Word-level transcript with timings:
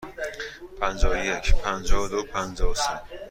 پنجاه 0.79 1.13
و 1.19 1.25
یک، 1.25 1.55
پنجاه 1.55 2.03
و 2.03 2.07
دو، 2.07 2.23
پنجاه 2.23 2.71
و 2.71 2.73
سه. 2.73 3.01